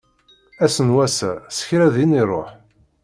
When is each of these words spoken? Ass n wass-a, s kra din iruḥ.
Ass 0.63 0.77
n 0.87 0.89
wass-a, 0.95 1.31
s 1.55 1.59
kra 1.67 1.87
din 1.95 2.17
iruḥ. 2.21 2.49